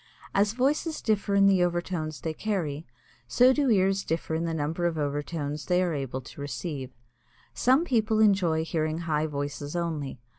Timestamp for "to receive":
6.21-6.89